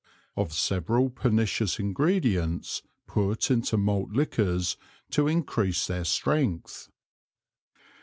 Of 0.35 0.51
several 0.51 1.11
pernicious 1.11 1.77
Ingredients 1.77 2.81
put 3.05 3.51
into 3.51 3.77
Malt 3.77 4.09
Liquors 4.09 4.75
to 5.11 5.27
encrease 5.27 5.85
their 5.85 6.05
Strength. 6.05 6.89